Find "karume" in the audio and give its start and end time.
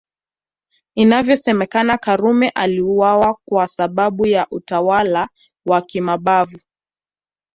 1.97-2.49